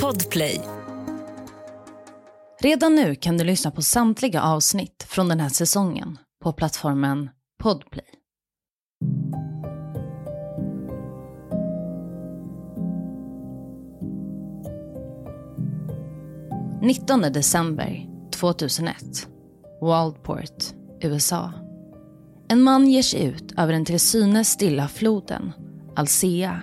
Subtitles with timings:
[0.00, 0.60] Podplay.
[2.60, 7.30] Redan nu kan du lyssna på samtliga avsnitt från den här säsongen på plattformen
[7.62, 8.04] Podplay.
[16.82, 19.28] –19 december 2001.
[19.80, 20.64] Waldport,
[21.00, 21.52] USA.
[22.48, 25.52] En man ger sig ut över den till synes stilla floden,
[25.96, 26.62] Alsea.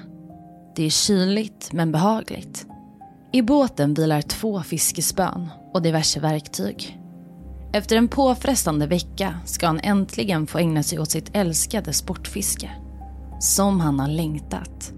[0.80, 2.68] Det är kyligt men behagligt.
[3.32, 7.00] I båten vilar två fiskespön och diverse verktyg.
[7.74, 12.72] Efter en påfrestande vecka ska han äntligen få ägna sig åt sitt älskade sportfiske.
[13.40, 14.94] Som han har längtat.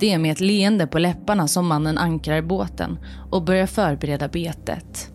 [0.00, 2.98] Det är med ett leende på läpparna som mannen ankrar båten
[3.30, 5.12] och börjar förbereda betet.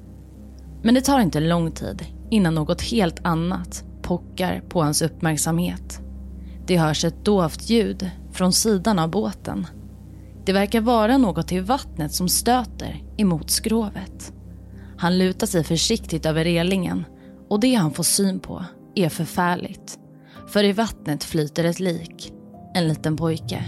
[0.81, 6.02] Men det tar inte lång tid innan något helt annat pockar på hans uppmärksamhet.
[6.67, 9.67] Det hörs ett dovt ljud från sidan av båten.
[10.45, 14.34] Det verkar vara något i vattnet som stöter emot skrovet.
[14.98, 17.06] Han lutar sig försiktigt över relingen
[17.50, 19.98] och det han får syn på är förfärligt.
[20.48, 22.33] För i vattnet flyter ett lik,
[22.75, 23.64] en liten pojke.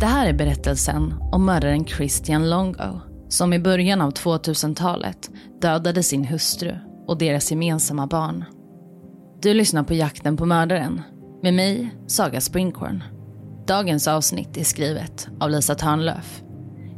[0.00, 6.24] Det här är berättelsen om mördaren Christian Longo som i början av 2000-talet dödade sin
[6.24, 6.74] hustru
[7.06, 8.44] och deras gemensamma barn.
[9.42, 11.02] Du lyssnar på Jakten på mördaren
[11.42, 13.02] med mig, Saga Springhorn.
[13.68, 16.42] Dagens avsnitt är skrivet av Lisa Törnlöf.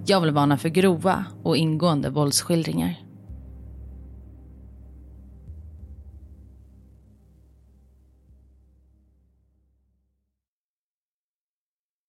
[0.06, 3.02] Jag vill varna för grova och ingående våldsskildringar.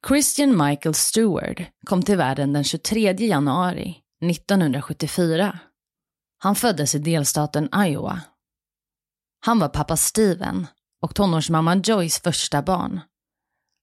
[0.07, 5.59] Christian Michael Stewart kom till världen den 23 januari 1974.
[6.37, 8.21] Han föddes i delstaten Iowa.
[9.45, 10.67] Han var pappa Steven
[11.01, 13.01] och tonårsmamman Joys första barn.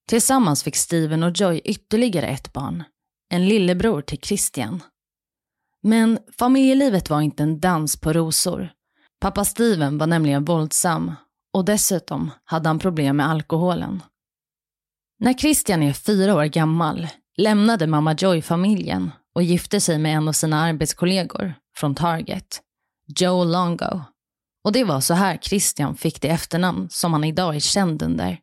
[0.08, 2.84] Tillsammans fick Steven och Joy ytterligare ett barn,
[3.30, 4.82] en lillebror till Christian.
[5.82, 8.70] Men familjelivet var inte en dans på rosor.
[9.20, 11.12] Pappa Steven var nämligen våldsam
[11.52, 14.02] och dessutom hade han problem med alkoholen.
[15.20, 20.28] När Christian är fyra år gammal lämnade mamma Joy familjen och gifte sig med en
[20.28, 22.60] av sina arbetskollegor från Target,
[23.18, 24.00] Joe Longo.
[24.64, 28.38] Och det var så här Christian fick det efternamn som han idag är känd under.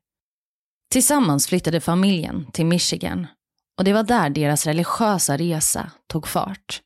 [0.95, 3.27] Tillsammans flyttade familjen till Michigan
[3.77, 6.81] och det var där deras religiösa resa tog fart.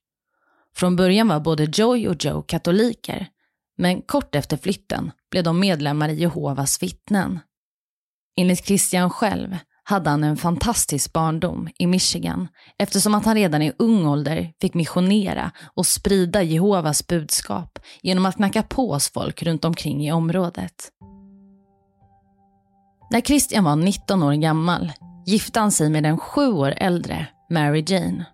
[0.76, 3.28] Från början var både Joy och Joe katoliker,
[3.78, 7.40] men kort efter flytten blev de medlemmar i Jehovas vittnen.
[8.40, 12.48] Enligt Christian själv hade han en fantastisk barndom i Michigan
[12.80, 18.36] eftersom att han redan i ung ålder fick missionera och sprida Jehovas budskap genom att
[18.36, 20.92] knacka på hos folk runt omkring i området.
[23.10, 24.92] När Christian var 19 år gammal
[25.26, 28.26] gifte han sig med den sju år äldre Mary Jane.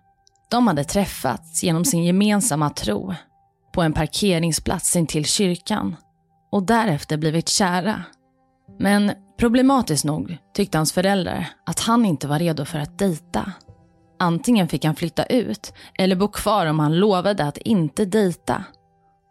[0.50, 3.14] De hade träffats genom sin gemensamma tro
[3.74, 5.96] på en parkeringsplats intill kyrkan
[6.52, 8.02] och därefter blivit kära.
[8.78, 13.52] Men problematiskt nog tyckte hans föräldrar att han inte var redo för att dejta.
[14.18, 18.64] Antingen fick han flytta ut eller bo kvar om han lovade att inte dejta.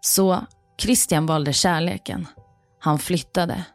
[0.02, 0.40] Så
[0.82, 2.28] Christian valde kärleken.
[2.80, 3.66] Han flyttade.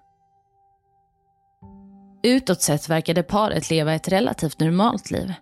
[2.22, 5.34] Utåt sett verkade paret leva ett relativt normalt liv.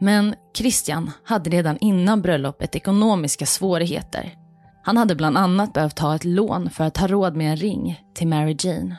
[0.00, 4.34] Men Christian hade redan innan bröllopet ekonomiska svårigheter.
[4.82, 8.02] Han hade bland annat behövt ta ett lån för att ha råd med en ring
[8.14, 8.96] till Mary Jane.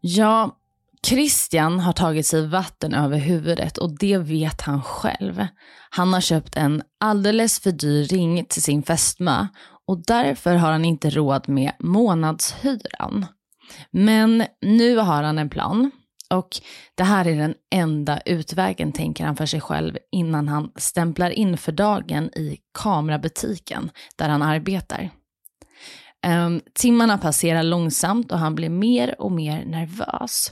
[0.00, 0.56] Ja,
[1.06, 5.46] Christian har tagit sig vatten över huvudet och det vet han själv.
[5.90, 9.46] Han har köpt en alldeles för dyr ring till sin fästmö
[9.86, 13.26] och därför har han inte råd med månadshyran.
[13.90, 15.90] Men nu har han en plan
[16.32, 16.48] och
[16.94, 21.56] det här är den enda utvägen tänker han för sig själv innan han stämplar in
[21.56, 25.10] för dagen i kamerabutiken där han arbetar.
[26.26, 30.50] Um, timmarna passerar långsamt och han blir mer och mer nervös.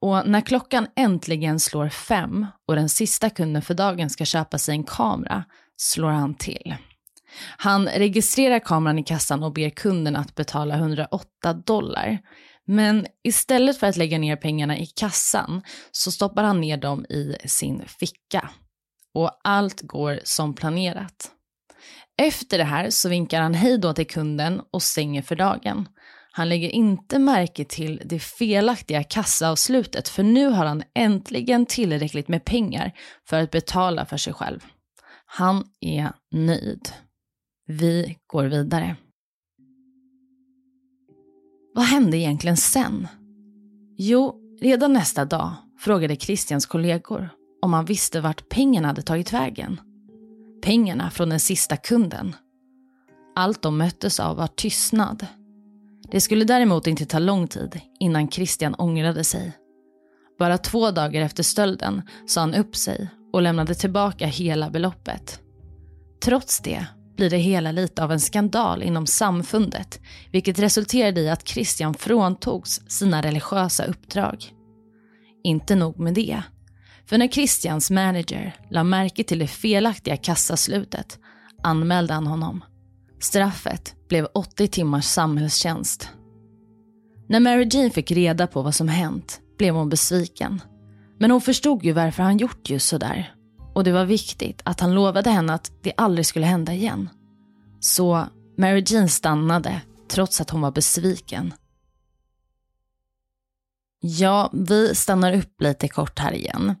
[0.00, 4.74] Och när klockan äntligen slår fem och den sista kunden för dagen ska köpa sig
[4.74, 5.44] en kamera
[5.76, 6.76] slår han till.
[7.56, 12.18] Han registrerar kameran i kassan och ber kunden att betala 108 dollar.
[12.66, 17.36] Men istället för att lägga ner pengarna i kassan så stoppar han ner dem i
[17.44, 18.50] sin ficka.
[19.14, 21.30] Och allt går som planerat.
[22.22, 25.88] Efter det här så vinkar han hej då till kunden och stänger för dagen.
[26.34, 32.44] Han lägger inte märke till det felaktiga kassaavslutet för nu har han äntligen tillräckligt med
[32.44, 32.92] pengar
[33.28, 34.60] för att betala för sig själv.
[35.26, 36.92] Han är nöjd.
[37.80, 38.96] Vi går vidare.
[41.74, 43.08] Vad hände egentligen sen?
[43.98, 47.28] Jo, redan nästa dag frågade Christians kollegor
[47.62, 49.80] om han visste vart pengarna hade tagit vägen.
[50.62, 52.36] Pengarna från den sista kunden.
[53.36, 55.26] Allt de möttes av var tystnad.
[56.10, 59.52] Det skulle däremot inte ta lång tid innan Christian ångrade sig.
[60.38, 65.40] Bara två dagar efter stölden sa han upp sig och lämnade tillbaka hela beloppet.
[66.22, 66.86] Trots det
[67.22, 72.80] blir det hela lite av en skandal inom samfundet vilket resulterade i att Christian fråntogs
[72.88, 74.44] sina religiösa uppdrag.
[75.44, 76.42] Inte nog med det.
[77.06, 81.18] För när Christians manager la märke till det felaktiga kassaslutet
[81.62, 82.64] anmälde han honom.
[83.20, 86.08] Straffet blev 80 timmars samhällstjänst.
[87.28, 90.60] När Mary Jane fick reda på vad som hänt blev hon besviken.
[91.18, 93.34] Men hon förstod ju varför han gjort just sådär.
[93.72, 97.08] Och det var viktigt att han lovade henne att det aldrig skulle hända igen.
[97.80, 98.26] Så
[98.58, 101.54] Mary Jean stannade trots att hon var besviken.
[104.00, 106.74] Ja, vi stannar upp lite kort här igen.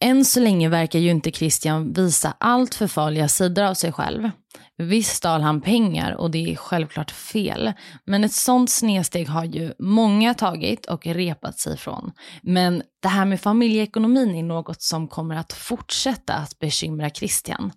[0.00, 4.30] Än så länge verkar ju inte Christian visa allt för farliga sidor av sig själv.
[4.80, 7.72] Visst stal han pengar och det är självklart fel.
[8.04, 12.12] Men ett sånt snedsteg har ju många tagit och repat sig från.
[12.42, 17.72] Men det här med familjeekonomin är något som kommer att fortsätta att bekymra Christian.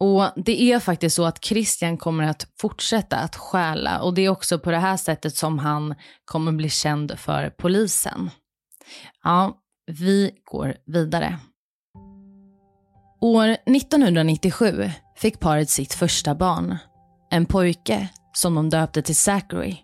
[0.00, 4.28] Och det är faktiskt så att Christian kommer att fortsätta att stjäla och det är
[4.28, 5.94] också på det här sättet som han
[6.24, 8.30] kommer bli känd för polisen.
[9.22, 11.38] Ja, vi går vidare.
[13.20, 16.78] År 1997 fick paret sitt första barn.
[17.30, 19.76] En pojke som de döpte till Zachary.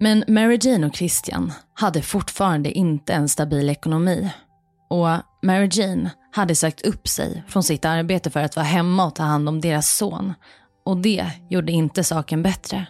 [0.00, 4.30] Men Mary Jane och Christian hade fortfarande inte en stabil ekonomi.
[4.90, 5.08] Och
[5.42, 9.22] Mary Jane hade sagt upp sig från sitt arbete för att vara hemma och ta
[9.22, 10.34] hand om deras son.
[10.84, 12.86] Och det gjorde inte saken bättre.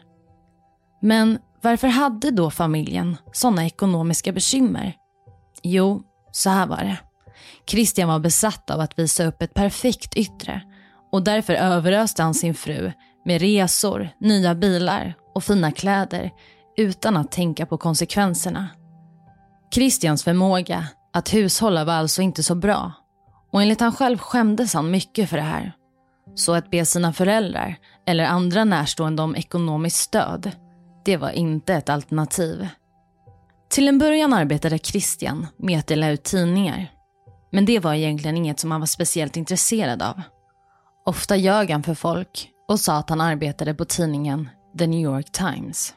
[1.00, 4.96] Men varför hade då familjen sådana ekonomiska bekymmer?
[5.62, 6.02] Jo,
[6.32, 6.98] så här var det.
[7.66, 10.62] Christian var besatt av att visa upp ett perfekt yttre
[11.12, 12.92] och därför överöste han sin fru
[13.24, 16.30] med resor, nya bilar och fina kläder
[16.76, 18.68] utan att tänka på konsekvenserna.
[19.74, 22.92] Christians förmåga att hushålla var alltså inte så bra
[23.52, 25.72] och enligt han själv skämdes han mycket för det här.
[26.34, 27.76] Så att be sina föräldrar
[28.06, 30.50] eller andra närstående om ekonomiskt stöd,
[31.04, 32.68] det var inte ett alternativ.
[33.70, 36.92] Till en början arbetade Christian med att dela ut tidningar.
[37.52, 40.22] Men det var egentligen inget som han var speciellt intresserad av.
[41.04, 45.32] Ofta ljög han för folk och sa att han arbetade på tidningen The New York
[45.32, 45.94] Times.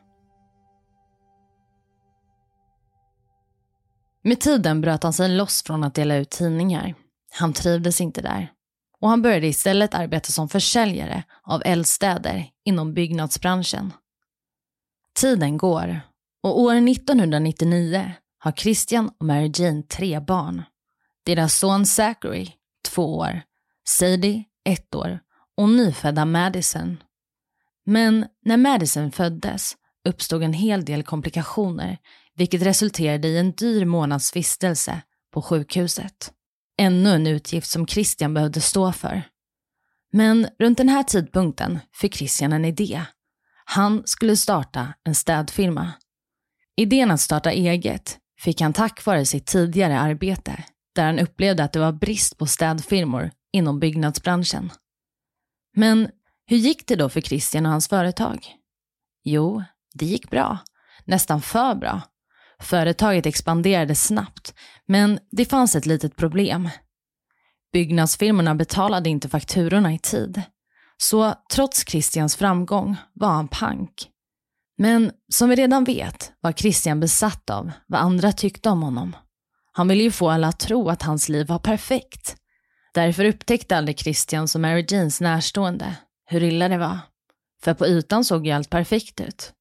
[4.23, 6.95] Med tiden bröt han sig loss från att dela ut tidningar.
[7.31, 8.51] Han trivdes inte där.
[8.99, 13.93] Och han började istället arbeta som försäljare av eldstäder inom byggnadsbranschen.
[15.19, 16.01] Tiden går
[16.43, 20.63] och år 1999 har Christian och Mary Jane tre barn.
[21.25, 22.51] Deras son Zachary,
[22.87, 23.41] två år,
[23.87, 25.19] Sadie, ett år
[25.57, 27.03] och nyfödda Madison.
[27.85, 29.75] Men när Madison föddes
[30.07, 31.97] uppstod en hel del komplikationer
[32.35, 35.01] vilket resulterade i en dyr månadsvistelse
[35.33, 36.31] på sjukhuset.
[36.77, 39.23] Ännu en utgift som Christian behövde stå för.
[40.11, 43.01] Men runt den här tidpunkten fick Christian en idé.
[43.65, 45.93] Han skulle starta en städfirma.
[46.77, 50.63] Idén att starta eget fick han tack vare sitt tidigare arbete
[50.95, 54.71] där han upplevde att det var brist på städfirmor inom byggnadsbranschen.
[55.75, 56.09] Men
[56.45, 58.47] hur gick det då för Christian och hans företag?
[59.23, 60.57] Jo, det gick bra.
[61.05, 62.01] Nästan för bra.
[62.59, 64.53] Företaget expanderade snabbt,
[64.85, 66.69] men det fanns ett litet problem.
[67.73, 70.41] Byggnadsfirmorna betalade inte fakturorna i tid.
[70.97, 74.09] Så trots Christians framgång var han pank.
[74.77, 79.15] Men som vi redan vet var Christian besatt av vad andra tyckte om honom.
[79.71, 82.35] Han ville ju få alla att tro att hans liv var perfekt.
[82.95, 86.99] Därför upptäckte aldrig Christian som Mary Janes närstående hur illa det var.
[87.63, 89.53] För på ytan såg ju allt perfekt ut.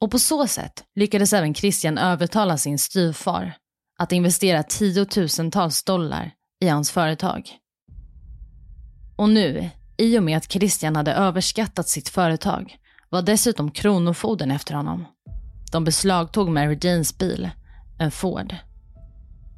[0.00, 3.52] Och på så sätt lyckades även Christian övertala sin styvfar
[3.98, 7.50] att investera tiotusentals dollar i hans företag.
[9.16, 12.76] Och nu, i och med att Christian hade överskattat sitt företag,
[13.10, 15.04] var dessutom kronofogden efter honom.
[15.72, 17.50] De beslagtog Mary Janes bil,
[17.98, 18.54] en Ford.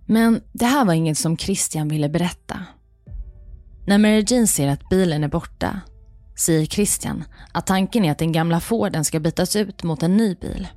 [0.07, 2.67] Men det här var inget som Christian ville berätta.
[3.89, 5.81] När Mary Jane ser att bilen är borta
[6.37, 10.35] säger Christian att tanken är att den gamla Forden ska bytas ut mot en ny
[10.35, 10.69] bil.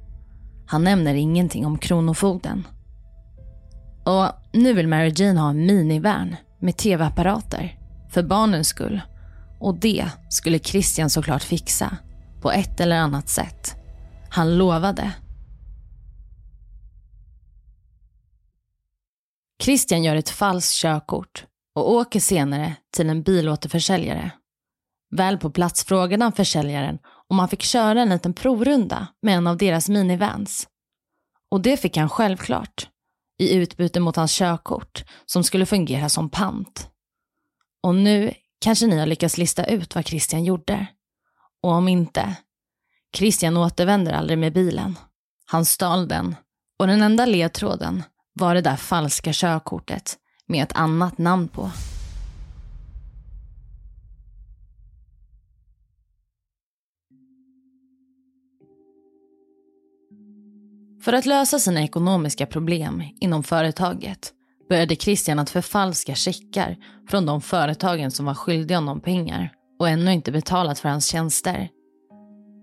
[0.67, 2.67] Han nämner ingenting om Kronofogden.
[4.05, 9.01] Och nu vill Mary Jane ha en minivan med tv-apparater för barnens skull.
[9.59, 11.97] Och det skulle Christian såklart fixa
[12.41, 13.75] på ett eller annat sätt.
[14.29, 15.11] Han lovade.
[19.63, 24.31] Christian gör ett falskt körkort och åker senare till en bilåterförsäljare.
[25.11, 29.47] Väl på plats frågade han försäljaren om han fick köra en liten provrunda med en
[29.47, 30.67] av deras minivans.
[31.51, 32.87] Och det fick han självklart,
[33.37, 36.89] i utbyte mot hans körkort som skulle fungera som pant.
[37.83, 40.87] Och nu kanske ni har lyckats lista ut vad Christian gjorde.
[41.63, 42.35] Och om inte,
[43.15, 44.97] Christian återvänder aldrig med bilen.
[45.45, 46.35] Han stal den
[46.79, 50.17] och den enda ledtråden var det där falska körkortet
[50.51, 51.71] med ett annat namn på.
[61.03, 64.31] För att lösa sina ekonomiska problem inom företaget
[64.69, 66.77] började Christian att förfalska checkar
[67.09, 71.69] från de företagen som var skyldiga honom pengar och ännu inte betalat för hans tjänster.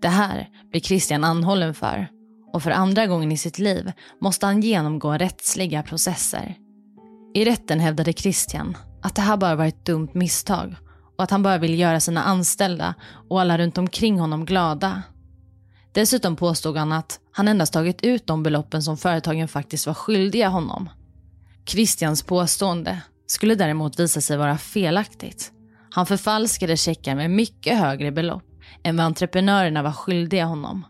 [0.02, 2.09] Det här blir Christian anhållen för
[2.52, 6.67] och för andra gången i sitt liv måste han genomgå rättsliga processer.
[7.35, 10.75] I rätten hävdade Christian att det här bara var ett dumt misstag
[11.16, 12.94] och att han bara ville göra sina anställda
[13.28, 15.02] och alla runt omkring honom glada.
[15.92, 20.49] Dessutom påstod han att han endast tagit ut de beloppen som företagen faktiskt var skyldiga
[20.49, 20.88] honom.
[21.66, 25.52] Christians påstående skulle däremot visa sig vara felaktigt.
[25.90, 28.44] Han förfalskade checkar med mycket högre belopp
[28.82, 30.85] än vad entreprenörerna var skyldiga honom.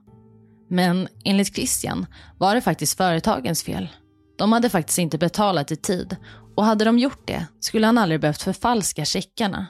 [0.69, 2.07] Men enligt Christian
[2.39, 3.89] var det faktiskt företagens fel.
[4.39, 6.17] De hade faktiskt inte betalat i tid
[6.57, 9.67] och hade de gjort det skulle han aldrig behövt förfalska checkarna.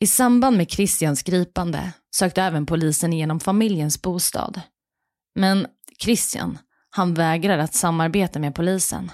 [0.00, 4.60] I samband med Christians gripande sökte även polisen igenom familjens bostad.
[5.34, 5.66] Men
[6.00, 6.58] Christian,
[6.90, 9.10] han vägrar att samarbeta med polisen.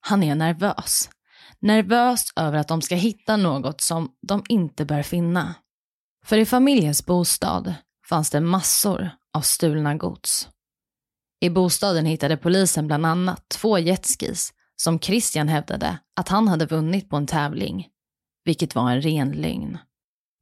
[0.00, 1.10] Han är nervös.
[1.60, 5.54] Nervös över att de ska hitta något som de inte bör finna.
[6.24, 7.74] För i familjens bostad
[8.08, 10.48] fanns det massor av stulna gods.
[11.40, 17.10] I bostaden hittade polisen bland annat två jetskis som Christian hävdade att han hade vunnit
[17.10, 17.88] på en tävling,
[18.44, 19.78] vilket var en ren lögn.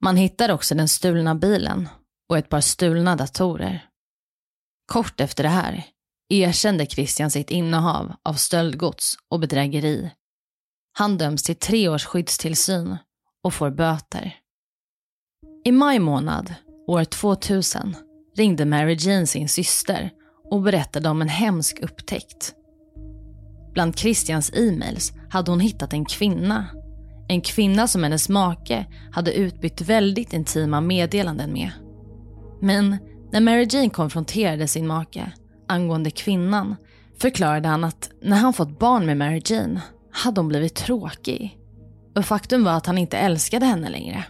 [0.02, 1.88] Man hittade också den stulna bilen
[2.28, 3.88] och ett par stulna datorer.
[4.92, 5.84] Kort efter det här
[6.28, 10.10] erkände Christian sitt innehav av stöldgods och bedrägeri.
[10.92, 12.96] Han döms till tre års skyddstillsyn
[13.42, 14.36] och får böter.
[15.64, 16.54] I maj månad,
[16.86, 17.96] år 2000,
[18.36, 20.10] ringde Mary Jane sin syster
[20.50, 22.54] och berättade om en hemsk upptäckt.
[23.72, 26.66] Bland Christians e-mails hade hon hittat en kvinna.
[27.28, 31.70] En kvinna som hennes make hade utbytt väldigt intima meddelanden med.
[32.60, 32.96] Men
[33.32, 35.32] när Mary Jane konfronterade sin make
[35.68, 36.76] angående kvinnan
[37.20, 41.58] förklarade han att när han fått barn med Mary Jane hade hon blivit tråkig.
[42.16, 44.24] Och faktum var att han inte älskade henne längre.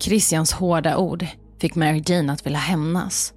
[0.00, 1.26] Christians hårda ord
[1.60, 3.32] fick Mary Jane att vilja hämnas.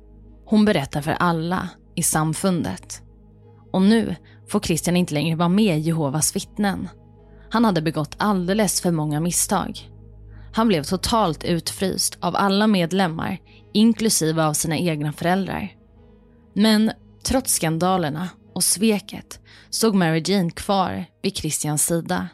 [0.45, 3.01] Hon berättar för alla i samfundet.
[3.71, 4.15] Och nu
[4.47, 6.89] får Christian inte längre vara med i Jehovas vittnen.
[7.49, 9.89] Han hade begått alldeles för många misstag.
[10.53, 13.37] Han blev totalt utfryst av alla medlemmar,
[13.73, 15.71] inklusive av sina egna föräldrar.
[16.53, 16.91] Men
[17.23, 22.27] trots skandalerna och sveket stod Mary Jane kvar vid Christians sida.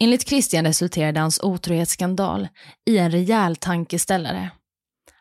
[0.00, 2.48] Enligt Christian resulterade hans otrohetsskandal
[2.86, 4.50] i en rejäl tankeställare.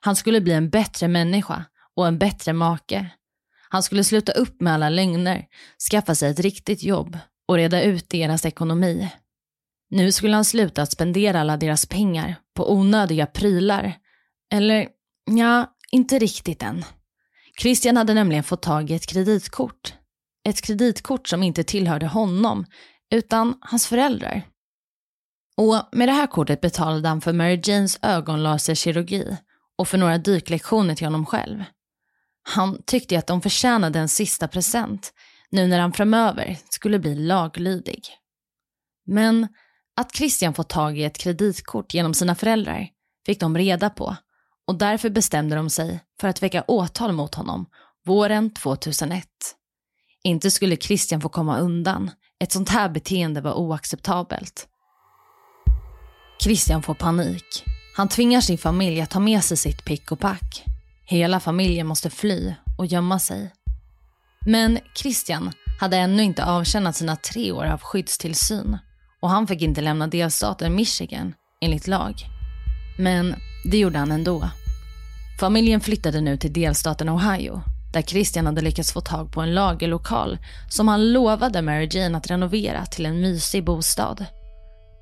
[0.01, 1.65] Han skulle bli en bättre människa
[1.95, 3.09] och en bättre make.
[3.69, 5.45] Han skulle sluta upp med alla lögner,
[5.91, 7.17] skaffa sig ett riktigt jobb
[7.47, 9.09] och reda ut deras ekonomi.
[9.89, 13.93] Nu skulle han sluta att spendera alla deras pengar på onödiga prylar.
[14.53, 14.87] Eller,
[15.31, 16.85] ja, inte riktigt än.
[17.61, 19.93] Christian hade nämligen fått tag i ett kreditkort.
[20.49, 22.65] Ett kreditkort som inte tillhörde honom,
[23.13, 24.41] utan hans föräldrar.
[25.57, 29.37] Och med det här kortet betalade han för Mary Janes ögonlaserkirurgi
[29.77, 31.63] och för några dyklektioner till honom själv.
[32.43, 35.13] Han tyckte att de förtjänade en sista present
[35.49, 38.07] nu när han framöver skulle bli laglydig.
[39.05, 39.47] Men
[39.95, 42.87] att Christian fått tag i ett kreditkort genom sina föräldrar
[43.25, 44.15] fick de reda på
[44.67, 47.65] och därför bestämde de sig för att väcka åtal mot honom
[48.05, 49.25] våren 2001.
[50.23, 52.11] Inte skulle Christian få komma undan.
[52.39, 54.67] Ett sånt här beteende var oacceptabelt.
[56.43, 57.63] Christian får panik.
[57.95, 60.63] Han tvingar sin familj att ta med sig sitt pick och pack.
[61.05, 63.53] Hela familjen måste fly och gömma sig.
[64.45, 68.77] Men Christian hade ännu inte avtjänat sina tre år av skyddstillsyn
[69.21, 72.13] och han fick inte lämna delstaten Michigan enligt lag.
[72.97, 73.35] Men
[73.71, 74.49] det gjorde han ändå.
[75.39, 77.61] Familjen flyttade nu till delstaten Ohio
[77.93, 80.37] där Christian hade lyckats få tag på en lagerlokal
[80.69, 84.25] som han lovade Mary Jane att renovera till en mysig bostad.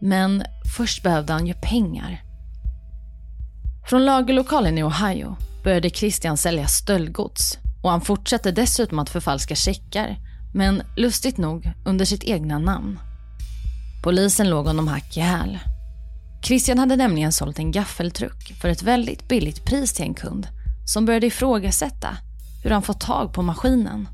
[0.01, 0.43] Men
[0.77, 2.28] först behövde han ju pengar.
[3.89, 10.17] Från lagerlokalen i Ohio började Christian sälja stöldgods Och han fortsatte dessutom att förfalska checkar,
[10.53, 12.99] men lustigt nog under sitt egna namn.
[14.03, 15.59] Polisen låg honom hack i häl.
[16.43, 20.47] Christian hade nämligen sålt en gaffeltruck för ett väldigt billigt pris till en kund
[20.85, 22.17] som började ifrågasätta
[22.63, 24.07] hur han fått tag på maskinen.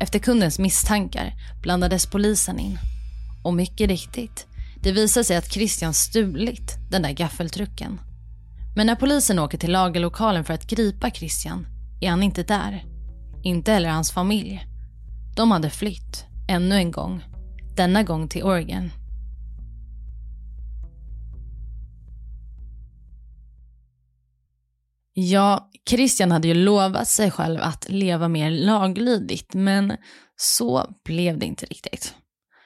[0.00, 1.32] Efter kundens misstankar
[1.62, 2.78] blandades polisen in.
[3.44, 4.46] Och mycket riktigt,
[4.82, 8.00] det visade sig att Christian stulit den där gaffeltrucken.
[8.76, 11.66] Men när polisen åker till lagerlokalen för att gripa Christian
[12.00, 12.84] är han inte där.
[13.42, 14.66] Inte heller hans familj.
[15.36, 17.24] De hade flytt, ännu en gång.
[17.76, 18.90] Denna gång till Oregon.
[25.12, 29.96] Ja, Christian hade ju lovat sig själv att leva mer laglydigt, men
[30.36, 32.14] så blev det inte riktigt.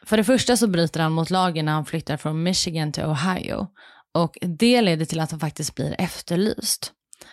[0.04, 3.66] För det första så bryter han mot lagen när han flyttar från Michigan till Ohio
[4.14, 6.92] och det leder till att han faktiskt blir efterlyst.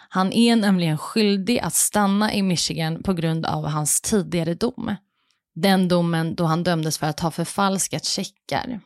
[0.09, 4.95] Han är nämligen skyldig att stanna i Michigan på grund av hans tidigare dom.
[5.55, 8.79] Den domen då han dömdes för att ha förfalskat checkar.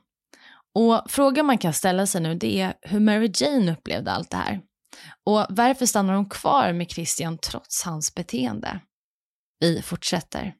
[0.74, 4.38] Och frågan man kan ställa sig nu det är hur Mary Jane upplevde allt det
[4.38, 4.62] här.
[5.24, 8.80] Och varför stannar hon kvar med Christian trots hans beteende?
[9.60, 10.54] Vi fortsätter.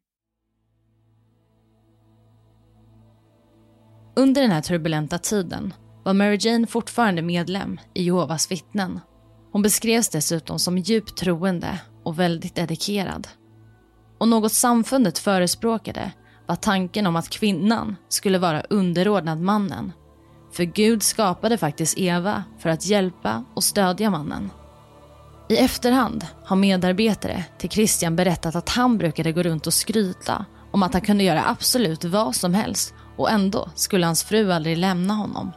[4.16, 9.00] Under den här turbulenta tiden var Mary Jane fortfarande medlem i Jehovas vittnen.
[9.51, 13.27] Hon beskrevs dessutom som djupt troende och väldigt dedikerad.
[14.17, 16.12] Och något samfundet förespråkade
[16.48, 19.91] var tanken om att kvinnan skulle vara underordnad mannen.
[20.51, 24.50] För Gud skapade faktiskt Eva för att hjälpa och stödja mannen.
[25.50, 30.84] I efterhand har medarbetare till Christian berättat att han brukade gå runt och skryta om
[30.84, 35.13] att han kunde göra absolut vad som helst och ändå skulle hans fru aldrig lämna
[35.13, 35.51] honom.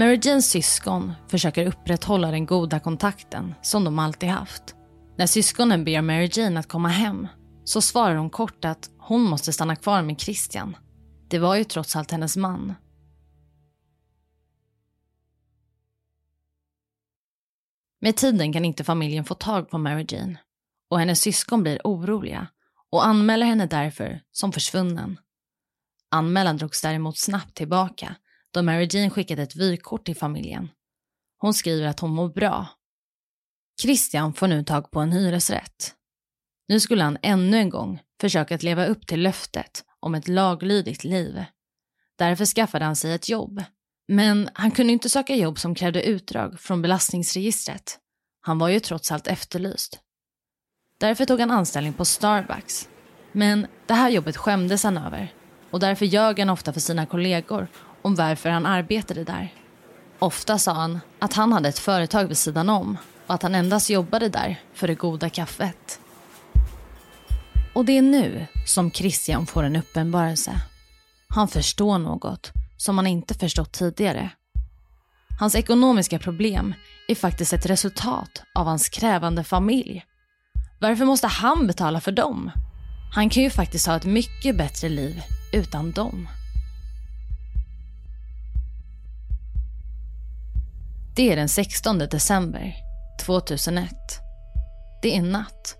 [0.00, 4.74] Mary Janes syskon försöker upprätthålla den goda kontakten som de alltid haft.
[5.16, 7.28] När syskonen ber Mary Jane att komma hem
[7.64, 10.76] så svarar hon kort att hon måste stanna kvar med Christian.
[11.28, 12.74] Det var ju trots allt hennes man.
[18.00, 20.38] Med tiden kan inte familjen få tag på Mary Jane
[20.90, 22.46] och hennes syskon blir oroliga
[22.90, 25.20] och anmäler henne därför som försvunnen.
[26.10, 28.16] Anmälan drogs däremot snabbt tillbaka
[28.52, 30.68] då Mary Jean skickade ett vykort till familjen.
[31.38, 32.66] Hon skriver att hon mår bra.
[33.82, 35.94] Christian får nu tag på en hyresrätt.
[36.68, 41.04] Nu skulle han ännu en gång försöka att leva upp till löftet om ett laglydigt
[41.04, 41.44] liv.
[42.18, 43.64] Därför skaffade han sig ett jobb.
[44.08, 47.98] Men han kunde inte söka jobb som krävde utdrag från belastningsregistret.
[48.40, 50.00] Han var ju trots allt efterlyst.
[50.98, 52.88] Därför tog han anställning på Starbucks.
[53.32, 55.34] Men det här jobbet skämdes han över
[55.70, 57.68] och därför ljög han ofta för sina kollegor
[58.02, 59.54] om varför han arbetade där.
[60.18, 63.90] Ofta sa han att han hade ett företag vid sidan om och att han endast
[63.90, 66.00] jobbade där för det goda kaffet.
[67.74, 70.52] Och det är nu som Christian får en uppenbarelse.
[71.28, 74.30] Han förstår något som han inte förstått tidigare.
[75.40, 76.74] Hans ekonomiska problem
[77.08, 80.04] är faktiskt ett resultat av hans krävande familj.
[80.80, 82.50] Varför måste han betala för dem?
[83.14, 86.28] Han kan ju faktiskt ha ett mycket bättre liv utan dem.
[91.20, 92.76] Det är den 16 december
[93.26, 93.90] 2001.
[95.02, 95.76] Det är natt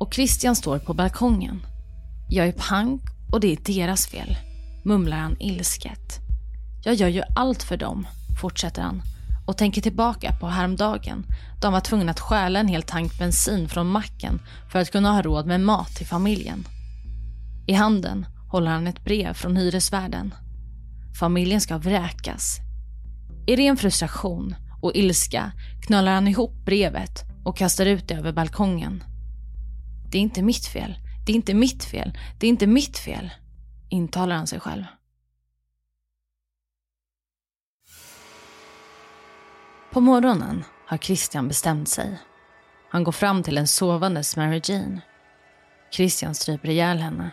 [0.00, 1.66] och Christian står på balkongen.
[2.28, 3.02] Jag är pank
[3.32, 4.36] och det är deras fel,
[4.84, 6.20] mumlar han ilsket.
[6.84, 8.06] Jag gör ju allt för dem,
[8.40, 9.02] fortsätter han
[9.46, 11.26] och tänker tillbaka på häromdagen
[11.60, 14.40] då han var tvungen att stjäla en hel tank bensin från macken
[14.72, 16.68] för att kunna ha råd med mat till familjen.
[17.66, 20.34] I handen håller han ett brev från hyresvärden.
[21.18, 22.58] Familjen ska vräkas.
[23.46, 24.54] I ren frustration
[24.84, 25.52] och ilska
[25.86, 29.04] knölar han ihop brevet och kastar ut det över balkongen.
[30.10, 33.30] Det är inte mitt fel, det är inte mitt fel, det är inte mitt fel,
[33.88, 34.84] intalar han sig själv.
[39.92, 42.18] På morgonen har Christian bestämt sig.
[42.90, 45.00] Han går fram till en sovandes Mary Jane.
[45.90, 47.30] Christian stryper ihjäl henne.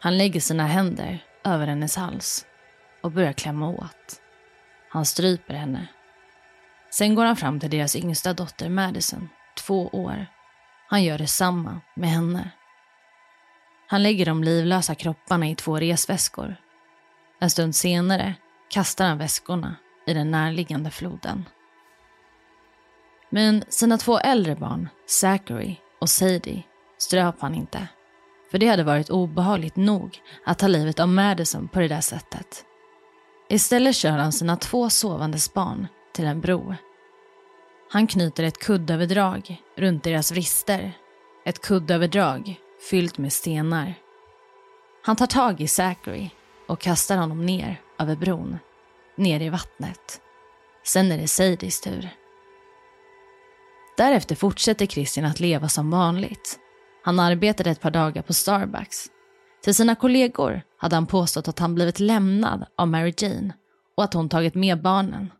[0.00, 2.46] Han lägger sina händer över hennes hals
[3.02, 4.20] och börjar klämma åt.
[4.88, 5.88] Han stryper henne.
[6.92, 9.28] Sen går han fram till deras yngsta dotter Madison,
[9.58, 10.26] två år.
[10.88, 12.50] Han gör detsamma med henne.
[13.86, 16.56] Han lägger de livlösa kropparna i två resväskor.
[17.40, 18.34] En stund senare
[18.70, 19.76] kastar han väskorna
[20.06, 21.48] i den närliggande floden.
[23.30, 26.62] Men sina två äldre barn, Zachary och Sadie,
[26.98, 27.88] ströp han inte.
[28.50, 32.64] För det hade varit obehagligt nog att ta livet av Madison på det där sättet.
[33.48, 36.74] Istället kör han sina två sovandes barn till en bro.
[37.90, 40.92] Han knyter ett kuddöverdrag runt deras vrister.
[41.44, 43.94] ett kuddöverdrag fyllt med stenar.
[45.02, 46.30] Han tar tag i Zachary
[46.66, 48.58] och kastar honom ner över bron,
[49.16, 50.20] ner i vattnet.
[50.84, 52.08] Sen är det Sadies tur.
[53.96, 56.58] Därefter fortsätter Christian att leva som vanligt.
[57.04, 59.06] Han arbetade ett par dagar på Starbucks.
[59.62, 63.54] Till sina kollegor hade han påstått att han blivit lämnad av Mary Jane
[63.96, 65.30] och att hon tagit med barnen.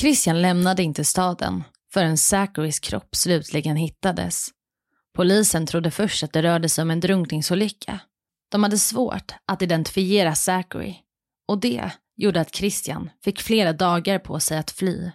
[0.00, 4.48] Christian lämnade inte staden förrän Zacharys kropp slutligen hittades.
[5.14, 8.00] Polisen trodde först att det rörde sig om en drunkningsolycka.
[8.50, 10.96] De hade svårt att identifiera Zachary
[11.48, 15.10] och det gjorde att Christian fick flera dagar på sig att fly.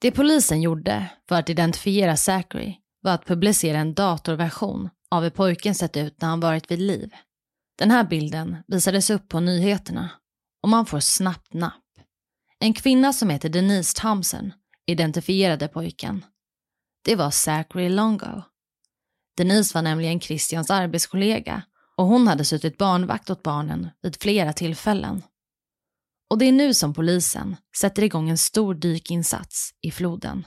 [0.00, 5.74] Det polisen gjorde för att identifiera Zachary var att publicera en datorversion av hur pojken
[5.74, 7.14] sett ut när han varit vid liv.
[7.78, 10.10] Den här bilden visades upp på nyheterna
[10.62, 11.83] och man får snabbt napp.
[12.64, 14.52] En kvinna som heter Denise Thompson
[14.86, 16.24] identifierade pojken.
[17.04, 18.42] Det var Zachary Longo.
[19.36, 21.62] Denise var nämligen Christians arbetskollega
[21.96, 25.22] och hon hade suttit barnvakt åt barnen vid flera tillfällen.
[26.30, 30.46] Och det är nu som polisen sätter igång en stor dykinsats i floden.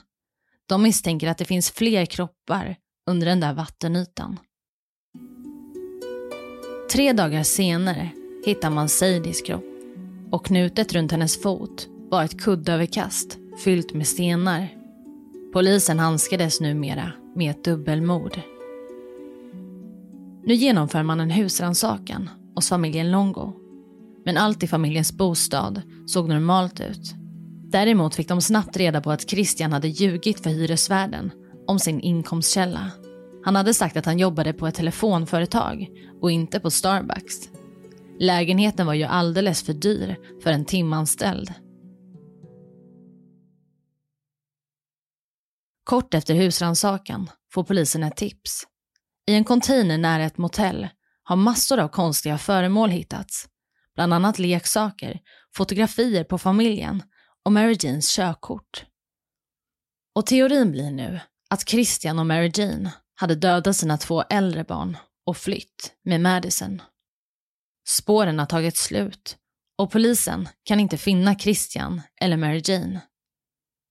[0.65, 2.75] De misstänker att det finns fler kroppar
[3.09, 4.39] under den där vattenytan.
[6.91, 8.09] Tre dagar senare
[8.45, 9.65] hittar man Sadies kropp
[10.31, 14.67] och knutet runt hennes fot var ett kuddöverkast fyllt med stenar.
[15.53, 18.39] Polisen handskades numera med ett dubbelmord.
[20.43, 23.53] Nu genomför man en husrannsakan hos familjen Longo.
[24.25, 27.15] Men allt i familjens bostad såg normalt ut.
[27.69, 31.31] Däremot fick de snabbt reda på att Christian hade ljugit för hyresvärden
[31.67, 32.91] om sin inkomstkälla.
[33.43, 35.87] Han hade sagt att han jobbade på ett telefonföretag
[36.21, 37.49] och inte på Starbucks.
[38.19, 41.53] Lägenheten var ju alldeles för dyr för en timanställd.
[45.87, 48.63] Kort efter husrannsakan får polisen ett tips.
[49.27, 50.87] I en container nära ett motell
[51.23, 53.47] har massor av konstiga föremål hittats.
[53.95, 55.19] Bland annat leksaker,
[55.55, 57.03] fotografier på familjen
[57.45, 58.85] och Mary Janes körkort.
[60.15, 61.19] Och teorin blir nu
[61.49, 66.81] att Christian och Mary Jane hade dödat sina två äldre barn och flytt med Madison.
[67.87, 69.37] Spåren har tagit slut
[69.77, 73.01] och polisen kan inte finna Christian eller Mary Jane.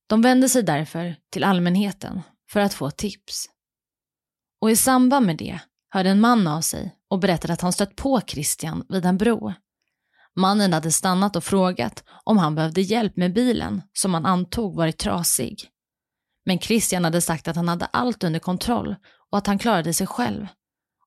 [0.06, 3.46] De vände sig därför till allmänheten för att få tips.
[4.60, 7.96] Och i samband med det hörde en man av sig och berättade att han stött
[7.96, 9.52] på Christian vid en bro.
[10.36, 14.98] Mannen hade stannat och frågat om han behövde hjälp med bilen som han antog varit
[14.98, 15.70] trasig.
[16.44, 18.96] Men Christian hade sagt att han hade allt under kontroll
[19.30, 20.46] och att han klarade sig själv.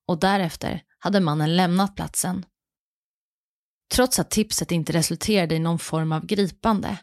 [0.08, 2.46] Och därefter hade mannen lämnat platsen.
[3.94, 6.98] Trots att tipset inte resulterade i någon form av gripande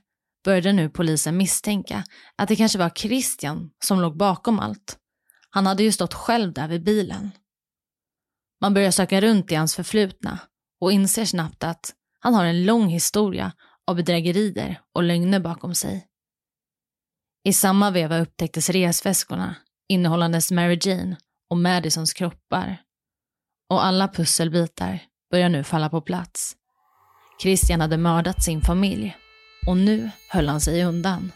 [0.46, 2.04] började nu polisen misstänka
[2.36, 4.98] att det kanske var Christian som låg bakom allt.
[5.50, 7.30] Han hade ju stått själv där vid bilen.
[8.60, 10.38] Man börjar söka runt i hans förflutna
[10.80, 13.52] och inser snabbt att han har en lång historia
[13.86, 16.06] av bedrägerier och lögner bakom sig.
[17.44, 19.54] I samma veva upptäcktes resväskorna
[19.88, 21.16] innehållandes Mary Jane
[21.50, 22.82] och Madisons kroppar.
[23.68, 26.56] Och alla pusselbitar börjar nu falla på plats.
[27.42, 29.16] Christian hade mördat sin familj
[29.66, 31.32] och nu höll han sig undan.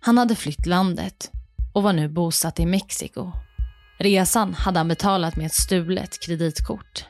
[0.00, 1.30] Han hade flytt landet
[1.72, 3.32] och var nu bosatt i Mexiko.
[3.98, 7.04] Resan hade han betalat med ett stulet kreditkort.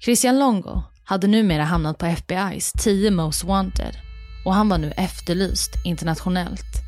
[0.00, 3.96] Christian Longo hade numera hamnat på FBI's 10 Most Wanted
[4.44, 6.82] och han var nu efterlyst internationellt.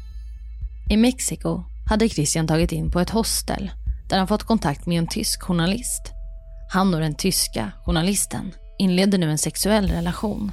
[0.90, 3.70] I Mexiko hade Christian tagit in på ett hostel
[4.08, 6.02] där han fått kontakt med en tysk journalist.
[6.72, 10.52] Han och den tyska journalisten inledde nu en sexuell relation.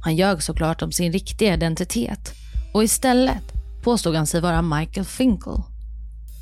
[0.00, 2.34] Han ljög såklart om sin riktiga identitet
[2.74, 5.62] och istället påstod han sig vara Michael Finkel.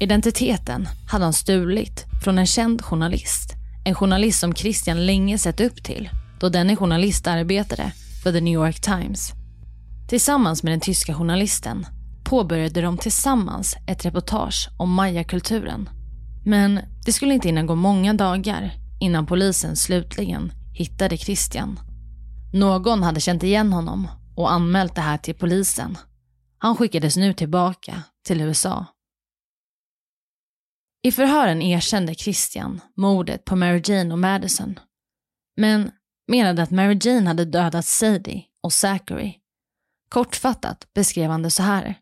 [0.00, 3.54] Identiteten hade han stulit från en känd journalist.
[3.84, 7.92] En journalist som Christian länge sett upp till då denne journalist arbetade
[8.22, 9.32] för The New York Times.
[10.08, 11.86] Tillsammans med den tyska journalisten
[12.24, 15.88] påbörjade de tillsammans ett reportage om mayakulturen.
[16.44, 21.78] Men det skulle inte hinna gå många dagar innan polisen slutligen hittade Christian.
[22.56, 25.98] Någon hade känt igen honom och anmält det här till polisen.
[26.58, 28.86] Han skickades nu tillbaka till USA.
[31.02, 34.78] I förhören erkände Christian mordet på Mary Jane och Madison.
[35.56, 35.90] Men
[36.28, 39.34] menade att Mary Jane hade dödat Sadie och Zachary.
[40.08, 41.94] Kortfattat beskrev han det så här.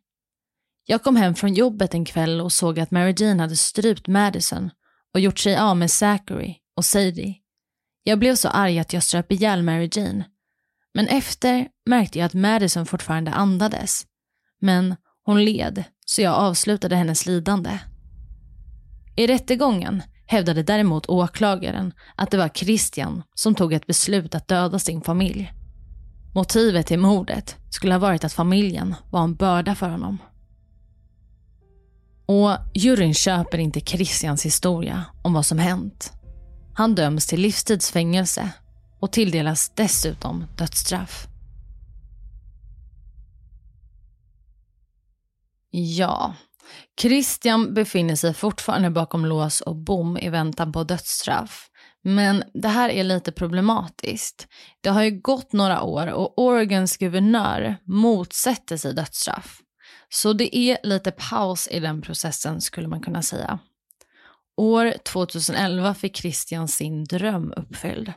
[0.86, 4.70] Jag kom hem från jobbet en kväll och såg att Mary Jane hade strypt Madison
[5.14, 7.36] och gjort sig av med Zachary och Sadie.
[8.02, 10.24] Jag blev så arg att jag ströp ihjäl Mary Jane.
[10.94, 14.06] Men efter märkte jag att Madison fortfarande andades.
[14.60, 17.78] Men Hon led, så jag avslutade hennes lidande.
[19.16, 24.78] I rättegången hävdade däremot åklagaren att det var Christian som tog ett beslut att döda
[24.78, 25.52] sin familj.
[26.34, 30.18] Motivet till mordet skulle ha varit att familjen var en börda för honom.
[32.26, 36.12] Och juryn köper inte Christians historia om vad som hänt.
[36.74, 38.50] Han döms till livstidsfängelse
[39.04, 41.26] och tilldelas dessutom dödsstraff.
[45.70, 46.34] Ja,
[47.00, 51.70] Christian befinner sig fortfarande bakom lås och bom i väntan på dödsstraff.
[52.02, 54.48] Men det här är lite problematiskt.
[54.80, 59.60] Det har ju gått några år och Oregons guvernör motsätter sig dödsstraff.
[60.08, 63.58] Så det är lite paus i den processen skulle man kunna säga.
[64.56, 68.12] År 2011 fick Christian sin dröm uppfylld.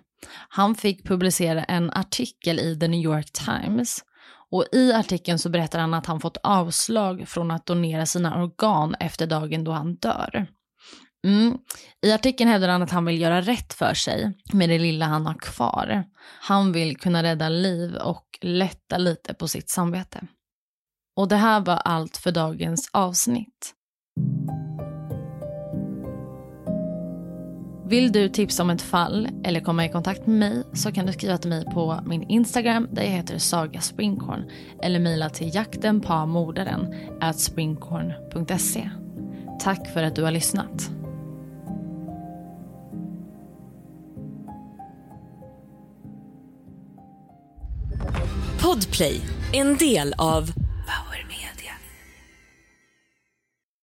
[0.50, 4.04] Han fick publicera en artikel i The New York Times
[4.52, 8.96] och i artikeln så berättar han att han fått avslag från att donera sina organ
[9.00, 10.48] efter dagen då han dör.
[11.26, 11.58] Mm.
[12.06, 15.26] I artikeln hävdar han att han vill göra rätt för sig med det lilla han
[15.26, 16.04] har kvar.
[16.40, 20.28] Han vill kunna rädda liv och lätta lite på sitt samvete.
[21.16, 23.74] Och det här var allt för dagens avsnitt.
[27.88, 31.14] Vill du tipsa om ett fall eller komma i kontakt med mig så kan du
[31.14, 34.50] skriva till mig på min Instagram där jag heter Saga Springkorn
[34.84, 36.96] eller mejla till jaktenpamordaren
[37.36, 38.90] springkorn.se.
[39.60, 40.92] Tack för att du har lyssnat.
[48.62, 49.22] Podplay,
[49.54, 50.52] en del av